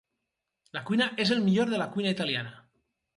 [0.77, 2.55] La cuina és el millor de la cuina italiana.